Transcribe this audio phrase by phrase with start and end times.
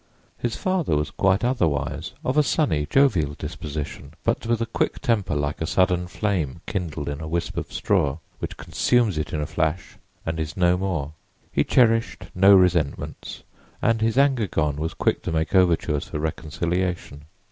[0.39, 5.35] His father was quite otherwise; of a sunny, jovial disposition, but with a quick temper
[5.35, 9.45] like a sudden flame kindled in a wisp of straw, which consumes it in a
[9.45, 11.13] flash and is no more.
[11.51, 13.43] He cherished no resentments,
[13.79, 17.25] and his anger gone, was quick to make overtures for reconciliation.